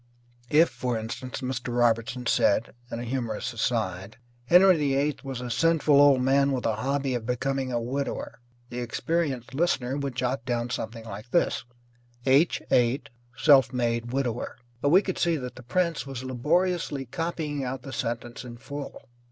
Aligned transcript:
If, 0.49 0.69
for 0.69 0.97
instance, 0.97 1.41
Mr. 1.41 1.77
Robertson 1.77 2.25
said 2.25 2.73
(in 2.91 2.99
a 2.99 3.03
humorous 3.05 3.53
aside), 3.53 4.17
"Henry 4.45 4.75
VIII 4.75 5.17
was 5.23 5.41
a 5.41 5.51
sinful 5.51 6.01
old 6.01 6.23
man 6.23 6.51
with 6.53 6.65
a 6.65 6.77
hobby 6.77 7.13
of 7.13 7.27
becoming 7.27 7.71
a 7.71 7.79
widower," 7.79 8.39
the 8.71 8.79
experienced 8.79 9.53
listener 9.53 9.95
would 9.97 10.15
jot 10.15 10.43
down 10.43 10.71
something 10.71 11.05
like 11.05 11.29
this: 11.29 11.65
H 12.25 12.63
8, 12.71 13.09
self 13.37 13.71
made 13.71 14.11
widower. 14.11 14.57
But 14.81 14.89
we 14.89 15.03
could 15.03 15.19
see 15.19 15.35
that 15.37 15.53
the 15.53 15.61
prince 15.61 16.07
was 16.07 16.23
laboriously 16.23 17.05
copying 17.05 17.63
out 17.63 17.83
the 17.83 17.93
sentence 17.93 18.43
in 18.43 18.57
full. 18.57 19.07